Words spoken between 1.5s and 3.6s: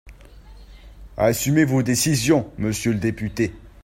vos décisions, monsieur le député.